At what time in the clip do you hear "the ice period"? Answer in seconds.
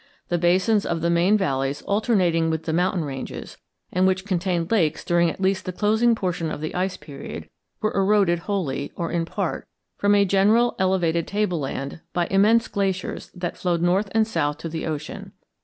6.59-7.47